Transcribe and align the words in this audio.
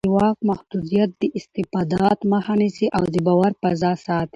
د 0.07 0.09
واک 0.17 0.37
محدودیت 0.49 1.09
د 1.21 1.23
استبداد 1.37 2.17
مخه 2.31 2.53
نیسي 2.61 2.87
او 2.97 3.03
د 3.13 3.15
باور 3.25 3.51
فضا 3.61 3.91
ساتي 4.05 4.29